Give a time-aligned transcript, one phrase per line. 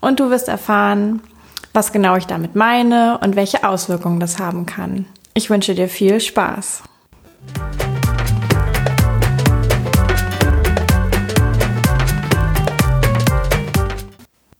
[0.00, 1.20] und du wirst erfahren,
[1.72, 5.06] was genau ich damit meine und welche Auswirkungen das haben kann.
[5.34, 6.82] Ich wünsche dir viel Spaß.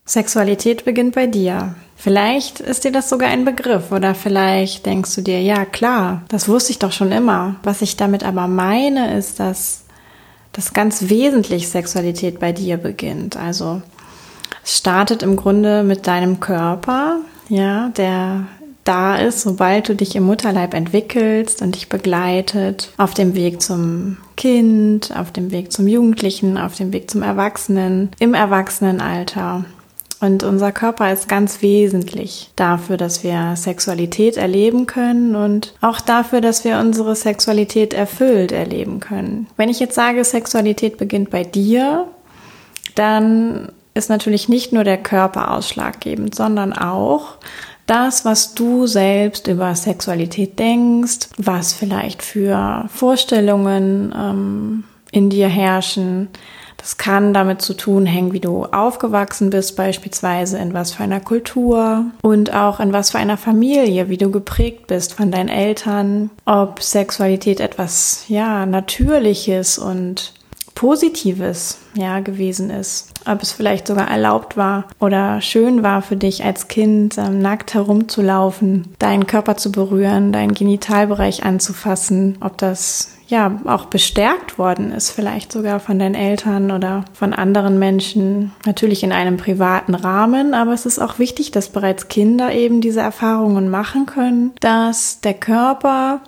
[0.05, 1.75] Sexualität beginnt bei dir.
[1.97, 6.49] Vielleicht ist dir das sogar ein Begriff oder vielleicht denkst du dir, ja klar, das
[6.49, 7.57] wusste ich doch schon immer.
[7.63, 9.85] Was ich damit aber meine, ist, dass
[10.53, 13.37] dass ganz wesentlich Sexualität bei dir beginnt.
[13.37, 13.83] Also
[14.65, 18.47] es startet im Grunde mit deinem Körper, ja, der
[18.85, 24.17] da ist, sobald du dich im Mutterleib entwickelst und dich begleitet auf dem Weg zum
[24.37, 29.65] Kind, auf dem Weg zum Jugendlichen, auf dem Weg zum Erwachsenen, im Erwachsenenalter.
[30.21, 36.43] Und unser Körper ist ganz wesentlich dafür, dass wir Sexualität erleben können und auch dafür,
[36.43, 39.47] dass wir unsere Sexualität erfüllt erleben können.
[39.57, 42.07] Wenn ich jetzt sage, Sexualität beginnt bei dir,
[42.97, 47.37] dann ist natürlich nicht nur der Körper ausschlaggebend, sondern auch
[47.87, 56.29] das, was du selbst über Sexualität denkst, was vielleicht für Vorstellungen ähm, in dir herrschen,
[56.81, 61.21] das kann damit zu tun hängen, wie du aufgewachsen bist, beispielsweise in was für einer
[61.21, 66.31] Kultur und auch in was für einer Familie, wie du geprägt bist von deinen Eltern,
[66.47, 70.33] ob Sexualität etwas, ja, Natürliches und
[70.81, 73.13] Positives, ja, gewesen ist.
[73.27, 77.75] Ob es vielleicht sogar erlaubt war oder schön war für dich als Kind, ähm, nackt
[77.75, 85.11] herumzulaufen, deinen Körper zu berühren, deinen Genitalbereich anzufassen, ob das ja auch bestärkt worden ist,
[85.11, 90.73] vielleicht sogar von deinen Eltern oder von anderen Menschen, natürlich in einem privaten Rahmen, aber
[90.73, 96.23] es ist auch wichtig, dass bereits Kinder eben diese Erfahrungen machen können, dass der Körper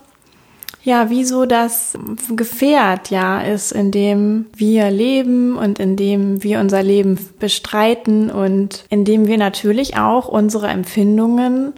[0.84, 1.96] ja, wie so das
[2.34, 8.84] Gefährt, ja, ist, in dem wir leben und in dem wir unser Leben bestreiten und
[8.88, 11.74] in dem wir natürlich auch unsere Empfindungen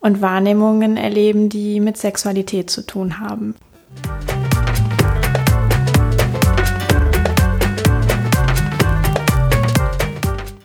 [0.00, 3.54] und Wahrnehmungen erleben, die mit Sexualität zu tun haben.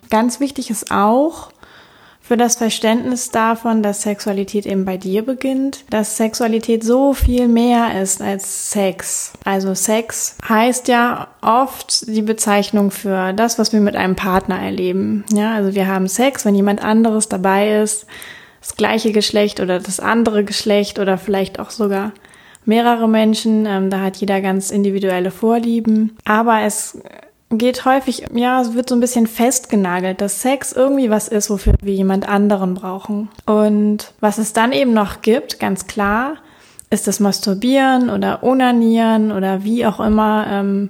[0.10, 1.53] Ganz wichtig ist auch
[2.24, 8.02] für das Verständnis davon, dass Sexualität eben bei dir beginnt, dass Sexualität so viel mehr
[8.02, 9.34] ist als Sex.
[9.44, 15.26] Also Sex heißt ja oft die Bezeichnung für das, was wir mit einem Partner erleben.
[15.34, 18.06] Ja, also wir haben Sex, wenn jemand anderes dabei ist,
[18.62, 22.14] das gleiche Geschlecht oder das andere Geschlecht oder vielleicht auch sogar
[22.64, 23.66] mehrere Menschen.
[23.66, 26.16] Ähm, da hat jeder ganz individuelle Vorlieben.
[26.24, 26.98] Aber es
[27.58, 31.74] geht häufig, ja, es wird so ein bisschen festgenagelt, dass Sex irgendwie was ist, wofür
[31.82, 33.30] wir jemand anderen brauchen.
[33.46, 36.38] Und was es dann eben noch gibt, ganz klar,
[36.90, 40.46] ist das Masturbieren oder Onanieren oder wie auch immer.
[40.50, 40.90] Ähm,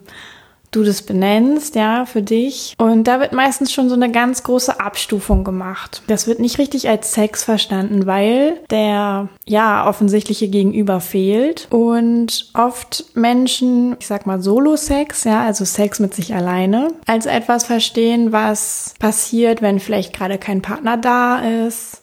[0.76, 2.76] du das benennst, ja, für dich.
[2.78, 6.02] Und da wird meistens schon so eine ganz große Abstufung gemacht.
[6.08, 13.06] Das wird nicht richtig als Sex verstanden, weil der, ja, offensichtliche Gegenüber fehlt und oft
[13.16, 18.94] Menschen, ich sag mal Solo-Sex, ja, also Sex mit sich alleine, als etwas verstehen, was
[19.00, 22.03] passiert, wenn vielleicht gerade kein Partner da ist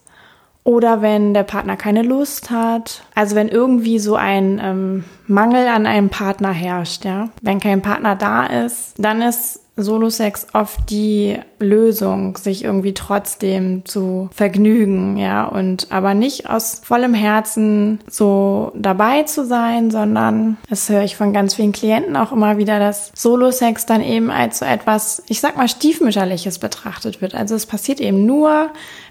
[0.65, 3.03] oder wenn der Partner keine Lust hat.
[3.15, 7.31] Also wenn irgendwie so ein ähm, Mangel an einem Partner herrscht, ja.
[7.43, 14.29] Wenn kein Partner da ist, dann ist Solo-Sex oft die Lösung, sich irgendwie trotzdem zu
[14.33, 21.03] vergnügen, ja, und aber nicht aus vollem Herzen so dabei zu sein, sondern das höre
[21.03, 25.23] ich von ganz vielen Klienten auch immer wieder, dass Solo-Sex dann eben als so etwas,
[25.29, 27.35] ich sag mal, stiefmütterliches betrachtet wird.
[27.35, 28.71] Also es passiert eben nur,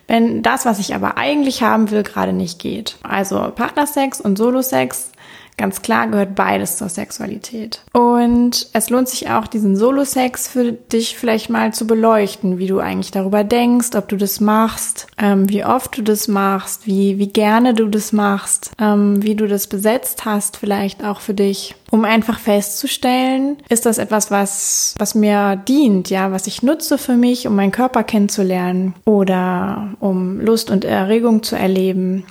[0.09, 2.97] wenn das, was ich aber eigentlich haben will, gerade nicht geht.
[3.03, 5.11] Also Partnersex und Solo-Sex
[5.59, 7.81] Ganz klar gehört beides zur Sexualität.
[7.91, 12.79] Und es lohnt sich auch, diesen Solo-Sex für dich vielleicht mal zu beleuchten, wie du
[12.79, 17.27] eigentlich darüber denkst, ob du das machst, ähm, wie oft du das machst, wie, wie
[17.27, 22.05] gerne du das machst, ähm, wie du das besetzt hast, vielleicht auch für dich um
[22.05, 27.47] einfach festzustellen, ist das etwas, was, was mir dient, ja, was ich nutze für mich,
[27.47, 32.23] um meinen Körper kennenzulernen oder um Lust und Erregung zu erleben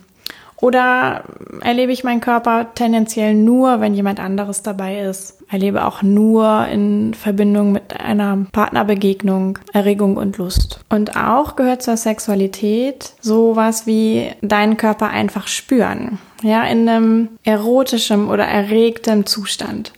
[0.61, 1.25] Oder
[1.61, 5.39] erlebe ich meinen Körper tendenziell nur, wenn jemand anderes dabei ist?
[5.51, 10.81] Erlebe auch nur in Verbindung mit einer Partnerbegegnung Erregung und Lust.
[10.89, 16.19] Und auch gehört zur Sexualität sowas wie deinen Körper einfach spüren.
[16.43, 19.93] Ja, in einem erotischem oder erregtem Zustand.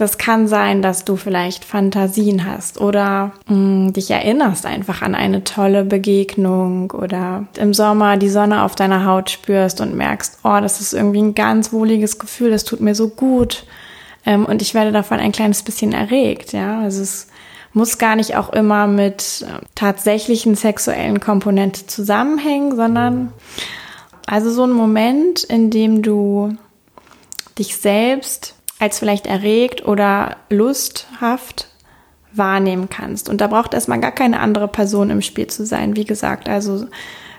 [0.00, 5.14] Das kann sein, dass du vielleicht Fantasien hast oder mh, mm, dich erinnerst einfach an
[5.14, 10.58] eine tolle Begegnung oder im Sommer die Sonne auf deiner Haut spürst und merkst, oh,
[10.62, 13.64] das ist irgendwie ein ganz wohliges Gefühl, das tut mir so gut.
[14.24, 16.80] Ähm, und ich werde davon ein kleines bisschen erregt, ja.
[16.80, 17.26] Also es
[17.74, 23.34] muss gar nicht auch immer mit äh, tatsächlichen sexuellen Komponenten zusammenhängen, sondern
[24.26, 26.56] also so ein Moment, in dem du
[27.58, 31.68] dich selbst als vielleicht erregt oder lusthaft
[32.32, 33.28] wahrnehmen kannst.
[33.28, 35.96] Und da braucht erstmal gar keine andere Person im Spiel zu sein.
[35.96, 36.86] Wie gesagt, also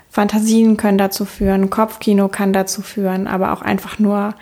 [0.10, 4.36] Fantasien können dazu führen, Kopfkino kann dazu führen, aber auch einfach nur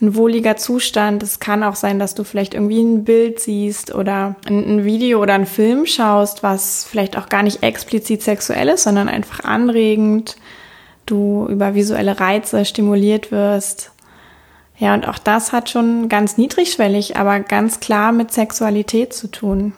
[0.00, 1.22] ein wohliger Zustand.
[1.22, 5.34] Es kann auch sein, dass du vielleicht irgendwie ein Bild siehst oder ein, Video oder
[5.34, 10.36] einen Film schaust, was vielleicht auch gar nicht explizit sexuell ist, sondern einfach anregend.
[11.06, 13.92] Du über visuelle Reize stimuliert wirst.
[14.82, 19.74] Ja, und auch das hat schon ganz niedrigschwellig, aber ganz klar mit Sexualität zu tun.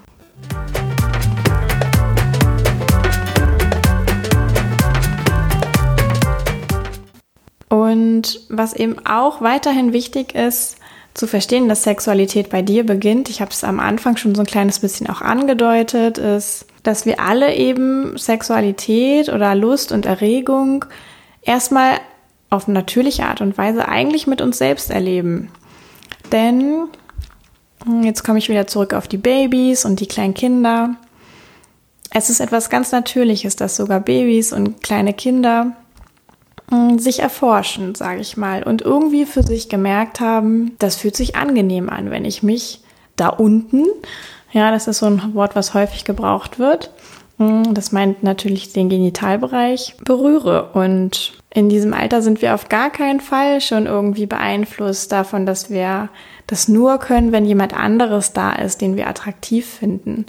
[7.69, 10.79] Und was eben auch weiterhin wichtig ist,
[11.13, 14.47] zu verstehen, dass Sexualität bei dir beginnt, ich habe es am Anfang schon so ein
[14.47, 20.87] kleines bisschen auch angedeutet, ist, dass wir alle eben Sexualität oder Lust und Erregung
[21.43, 21.99] erstmal
[22.55, 25.51] auf natürliche Art und Weise eigentlich mit uns selbst erleben.
[26.33, 26.89] Denn
[27.85, 30.97] hm, jetzt komme ich wieder zurück auf die Babys und die kleinen Kinder.
[32.11, 35.73] Es ist etwas ganz Natürliches, dass sogar Babys und kleine Kinder
[36.71, 41.37] hm, sich erforschen, sage ich mal, und irgendwie für sich gemerkt haben, das fühlt sich
[41.37, 42.81] angenehm an, wenn ich mich
[43.17, 43.85] da unten,
[44.53, 46.91] ja, das ist so ein Wort, was häufig gebraucht wird,
[47.39, 50.71] hm, das meint natürlich den Genitalbereich, berühre.
[50.73, 55.71] Und in diesem Alter sind wir auf gar keinen Fall schon irgendwie beeinflusst davon, dass
[55.71, 56.09] wir
[56.49, 60.27] das nur können, wenn jemand anderes da ist, den wir attraktiv finden.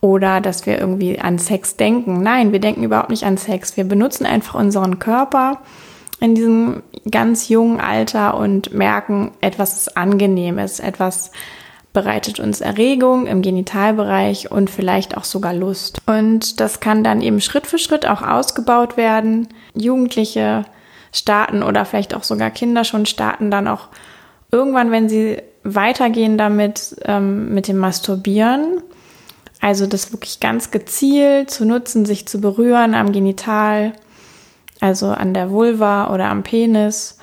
[0.00, 2.22] Oder dass wir irgendwie an Sex denken.
[2.22, 3.76] Nein, wir denken überhaupt nicht an Sex.
[3.76, 5.58] Wir benutzen einfach unseren Körper
[6.20, 11.32] in diesem ganz jungen Alter und merken, etwas Angenehmes, etwas
[11.92, 16.00] bereitet uns Erregung im Genitalbereich und vielleicht auch sogar Lust.
[16.06, 19.48] Und das kann dann eben Schritt für Schritt auch ausgebaut werden.
[19.74, 20.64] Jugendliche
[21.12, 23.88] starten oder vielleicht auch sogar Kinder schon starten dann auch
[24.52, 28.82] irgendwann, wenn sie weitergehen damit, ähm, mit dem Masturbieren.
[29.60, 33.92] Also das wirklich ganz gezielt zu nutzen, sich zu berühren am Genital,
[34.80, 37.18] also an der Vulva oder am Penis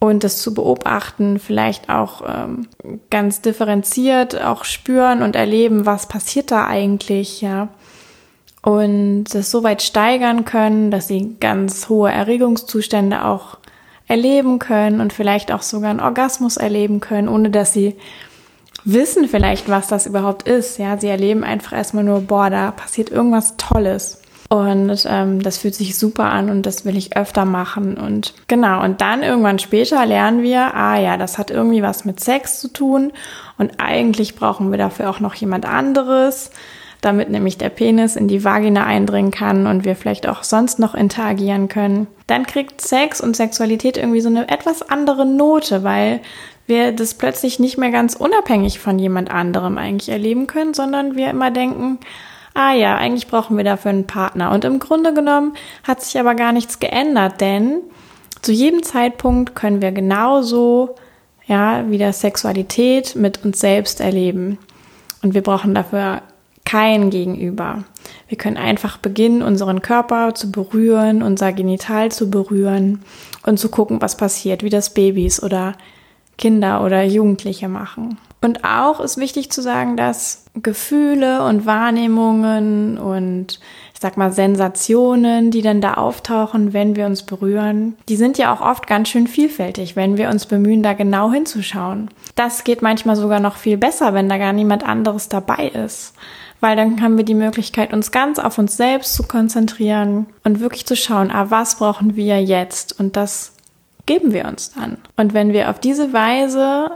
[0.00, 2.66] und das zu beobachten, vielleicht auch ähm,
[3.10, 7.68] ganz differenziert auch spüren und erleben, was passiert da eigentlich, ja.
[8.62, 13.58] Und das so weit steigern können, dass sie ganz hohe Erregungszustände auch
[14.08, 17.96] erleben können und vielleicht auch sogar einen Orgasmus erleben können, ohne dass sie
[18.84, 20.78] wissen vielleicht, was das überhaupt ist.
[20.78, 24.19] Ja, sie erleben einfach erstmal nur, boah, da passiert irgendwas Tolles.
[24.52, 27.96] Und ähm, das fühlt sich super an und das will ich öfter machen.
[27.96, 32.18] Und genau, und dann irgendwann später lernen wir, ah ja, das hat irgendwie was mit
[32.18, 33.12] Sex zu tun.
[33.58, 36.50] Und eigentlich brauchen wir dafür auch noch jemand anderes,
[37.00, 40.96] damit nämlich der Penis in die Vagina eindringen kann und wir vielleicht auch sonst noch
[40.96, 42.08] interagieren können.
[42.26, 46.20] Dann kriegt Sex und Sexualität irgendwie so eine etwas andere Note, weil
[46.66, 51.30] wir das plötzlich nicht mehr ganz unabhängig von jemand anderem eigentlich erleben können, sondern wir
[51.30, 52.00] immer denken,
[52.60, 54.52] ah ja, eigentlich brauchen wir dafür einen Partner.
[54.52, 57.80] Und im Grunde genommen hat sich aber gar nichts geändert, denn
[58.42, 60.94] zu jedem Zeitpunkt können wir genauso,
[61.46, 64.58] ja, wieder Sexualität mit uns selbst erleben.
[65.22, 66.22] Und wir brauchen dafür
[66.64, 67.84] kein Gegenüber.
[68.28, 73.02] Wir können einfach beginnen, unseren Körper zu berühren, unser Genital zu berühren
[73.44, 75.74] und zu gucken, was passiert, wie das Babys oder
[76.38, 78.18] Kinder oder Jugendliche machen.
[78.42, 83.60] Und auch ist wichtig zu sagen, dass Gefühle und Wahrnehmungen und
[83.94, 88.54] ich sag mal Sensationen, die dann da auftauchen, wenn wir uns berühren, die sind ja
[88.54, 92.08] auch oft ganz schön vielfältig, wenn wir uns bemühen, da genau hinzuschauen.
[92.34, 96.14] Das geht manchmal sogar noch viel besser, wenn da gar niemand anderes dabei ist.
[96.60, 100.86] Weil dann haben wir die Möglichkeit, uns ganz auf uns selbst zu konzentrieren und wirklich
[100.86, 102.98] zu schauen, ah, was brauchen wir jetzt?
[102.98, 103.52] Und das
[104.06, 104.98] geben wir uns dann.
[105.16, 106.90] Und wenn wir auf diese Weise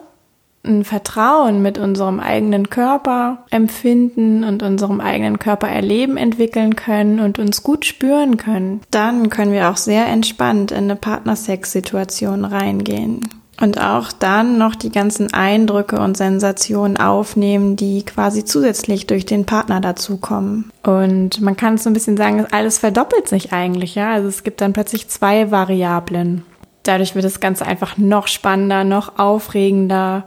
[0.64, 7.38] ein Vertrauen mit unserem eigenen Körper empfinden und unserem eigenen Körper erleben entwickeln können und
[7.38, 13.20] uns gut spüren können, dann können wir auch sehr entspannt in eine Partnersex-Situation reingehen.
[13.60, 19.46] Und auch dann noch die ganzen Eindrücke und Sensationen aufnehmen, die quasi zusätzlich durch den
[19.46, 20.72] Partner dazukommen.
[20.82, 24.12] Und man kann so ein bisschen sagen, alles verdoppelt sich eigentlich, ja.
[24.12, 26.44] Also es gibt dann plötzlich zwei Variablen.
[26.82, 30.26] Dadurch wird das Ganze einfach noch spannender, noch aufregender,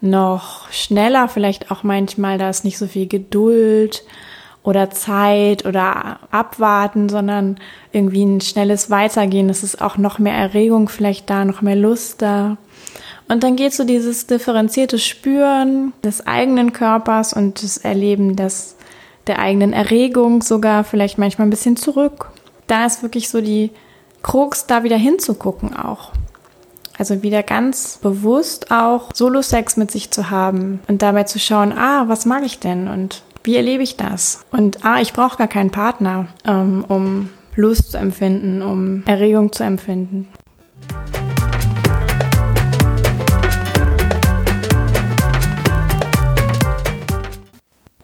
[0.00, 4.04] noch schneller, vielleicht auch manchmal, da ist nicht so viel Geduld
[4.62, 7.56] oder Zeit oder Abwarten, sondern
[7.92, 9.48] irgendwie ein schnelles Weitergehen.
[9.48, 12.56] Es ist auch noch mehr Erregung vielleicht da, noch mehr Lust da.
[13.28, 18.76] Und dann geht so dieses differenzierte Spüren des eigenen Körpers und das Erleben des,
[19.26, 22.30] der eigenen Erregung sogar vielleicht manchmal ein bisschen zurück.
[22.66, 23.70] Da ist wirklich so die
[24.22, 26.12] Krux, da wieder hinzugucken auch.
[26.98, 32.08] Also wieder ganz bewusst auch Solo-Sex mit sich zu haben und dabei zu schauen, ah,
[32.08, 34.46] was mag ich denn und wie erlebe ich das?
[34.50, 39.62] Und ah, ich brauche gar keinen Partner, ähm, um Lust zu empfinden, um Erregung zu
[39.62, 40.28] empfinden.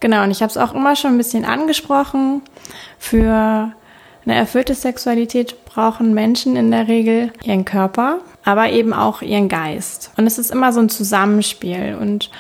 [0.01, 2.43] Genau, und ich habe es auch immer schon ein bisschen angesprochen.
[2.99, 3.73] Für
[4.25, 10.11] eine erfüllte Sexualität brauchen Menschen in der Regel ihren Körper, aber eben auch ihren Geist.
[10.17, 11.97] Und es ist immer so ein Zusammenspiel.
[12.01, 12.31] Und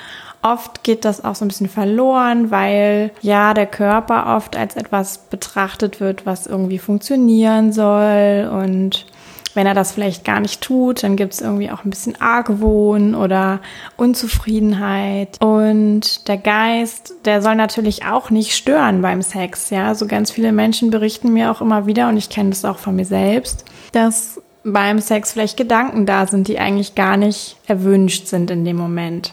[0.42, 5.18] oft geht das auch so ein bisschen verloren, weil ja der Körper oft als etwas
[5.18, 9.06] betrachtet wird, was irgendwie funktionieren soll und
[9.54, 13.14] wenn er das vielleicht gar nicht tut, dann gibt es irgendwie auch ein bisschen Argwohn
[13.14, 13.60] oder
[13.96, 15.36] Unzufriedenheit.
[15.40, 19.70] Und der Geist, der soll natürlich auch nicht stören beim Sex.
[19.70, 22.78] Ja, so ganz viele Menschen berichten mir auch immer wieder, und ich kenne das auch
[22.78, 28.28] von mir selbst, dass beim Sex vielleicht Gedanken da sind, die eigentlich gar nicht erwünscht
[28.28, 29.32] sind in dem Moment.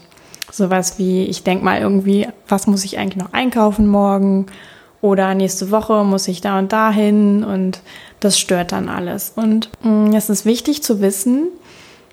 [0.50, 4.46] Sowas wie, ich denke mal irgendwie, was muss ich eigentlich noch einkaufen morgen?
[5.00, 7.80] Oder nächste Woche muss ich da und da hin und
[8.20, 9.32] das stört dann alles.
[9.34, 11.48] Und mm, es ist wichtig zu wissen,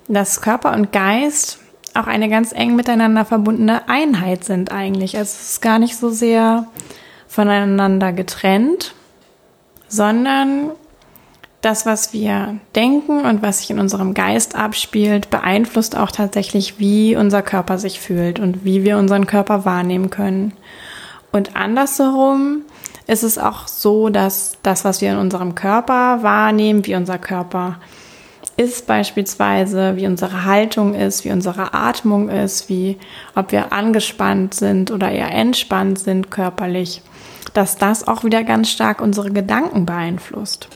[0.08, 1.58] dass Körper und Geist
[1.94, 5.16] auch eine ganz eng miteinander verbundene Einheit sind eigentlich.
[5.16, 6.66] Also es ist gar nicht so sehr
[7.26, 8.94] voneinander getrennt,
[9.88, 10.70] sondern
[11.60, 17.16] das, was wir denken und was sich in unserem Geist abspielt, beeinflusst auch tatsächlich, wie
[17.16, 20.52] unser Körper sich fühlt und wie wir unseren Körper wahrnehmen können.
[21.32, 22.62] Und andersherum
[23.08, 27.80] ist es auch so, dass das, was wir in unserem Körper wahrnehmen, wie unser Körper
[28.56, 32.98] ist beispielsweise, wie unsere Haltung ist, wie unsere Atmung ist, wie
[33.34, 37.00] ob wir angespannt sind oder eher entspannt sind körperlich,
[37.54, 40.68] dass das auch wieder ganz stark unsere Gedanken beeinflusst.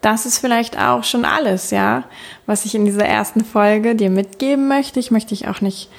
[0.00, 2.04] Das ist vielleicht auch schon alles, ja,
[2.46, 5.00] was ich in dieser ersten Folge dir mitgeben möchte.
[5.00, 5.90] Ich möchte dich auch nicht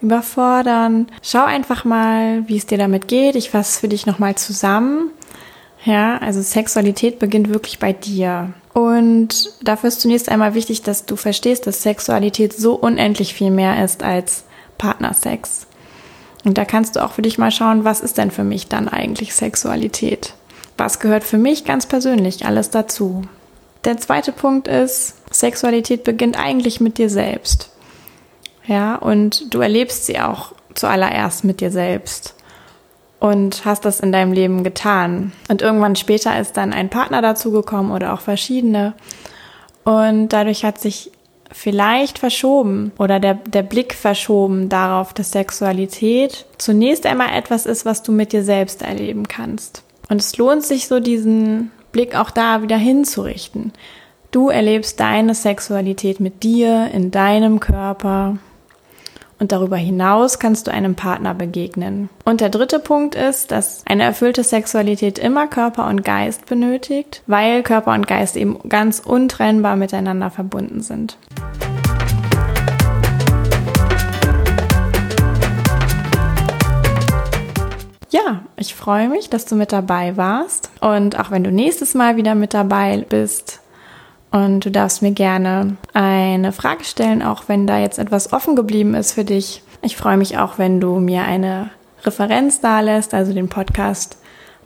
[0.00, 1.08] überfordern.
[1.22, 3.36] Schau einfach mal, wie es dir damit geht.
[3.36, 5.10] Ich fasse für dich nochmal zusammen.
[5.84, 8.52] Ja, also Sexualität beginnt wirklich bei dir.
[8.72, 13.82] Und dafür ist zunächst einmal wichtig, dass du verstehst, dass Sexualität so unendlich viel mehr
[13.84, 14.44] ist als
[14.78, 15.66] Partnersex.
[16.44, 18.88] Und da kannst du auch für dich mal schauen, was ist denn für mich dann
[18.88, 20.34] eigentlich Sexualität?
[20.78, 23.22] Was gehört für mich ganz persönlich alles dazu?
[23.84, 27.70] Der zweite Punkt ist, Sexualität beginnt eigentlich mit dir selbst.
[28.66, 32.34] Ja, und du erlebst sie auch zuallererst mit dir selbst
[33.18, 35.32] und hast das in deinem Leben getan.
[35.48, 38.94] Und irgendwann später ist dann ein Partner dazugekommen oder auch verschiedene.
[39.84, 41.10] Und dadurch hat sich
[41.52, 48.02] vielleicht verschoben oder der, der Blick verschoben darauf, dass Sexualität zunächst einmal etwas ist, was
[48.02, 49.82] du mit dir selbst erleben kannst.
[50.08, 53.72] Und es lohnt sich so diesen Blick auch da wieder hinzurichten.
[54.30, 58.38] Du erlebst deine Sexualität mit dir, in deinem Körper.
[59.40, 62.10] Und darüber hinaus kannst du einem Partner begegnen.
[62.24, 67.62] Und der dritte Punkt ist, dass eine erfüllte Sexualität immer Körper und Geist benötigt, weil
[67.62, 71.16] Körper und Geist eben ganz untrennbar miteinander verbunden sind.
[78.10, 80.70] Ja, ich freue mich, dass du mit dabei warst.
[80.80, 83.60] Und auch wenn du nächstes Mal wieder mit dabei bist,
[84.30, 88.94] und du darfst mir gerne eine Frage stellen, auch wenn da jetzt etwas offen geblieben
[88.94, 89.62] ist für dich.
[89.82, 91.70] Ich freue mich auch, wenn du mir eine
[92.04, 94.18] Referenz da lässt, also den Podcast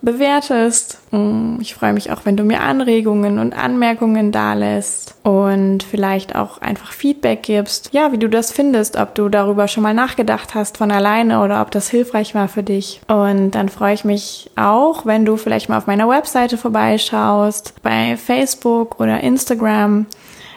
[0.04, 0.98] bewertest.
[1.10, 6.36] Mm, ich freue mich auch, wenn du mir Anregungen und Anmerkungen da lässt und vielleicht
[6.36, 7.90] auch einfach Feedback gibst.
[7.92, 11.62] Ja, wie du das findest, ob du darüber schon mal nachgedacht hast von alleine oder
[11.62, 13.00] ob das hilfreich war für dich.
[13.08, 18.16] Und dann freue ich mich auch, wenn du vielleicht mal auf meiner Webseite vorbeischaust, bei
[18.16, 20.06] Facebook oder Instagram.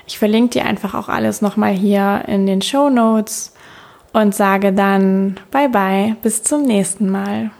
[0.05, 3.53] Ich verlinke dir einfach auch alles nochmal hier in den Show Notes
[4.13, 7.51] und sage dann Bye bye, bis zum nächsten Mal.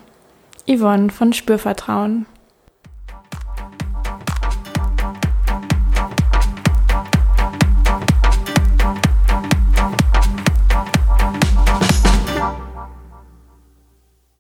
[0.70, 2.26] Yvonne von Spürvertrauen.